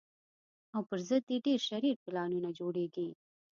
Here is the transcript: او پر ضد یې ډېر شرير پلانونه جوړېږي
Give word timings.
او 0.75 0.81
پر 0.89 0.99
ضد 1.09 1.25
یې 1.31 1.37
ډېر 1.45 1.59
شرير 1.69 1.95
پلانونه 2.05 2.49
جوړېږي 2.59 3.09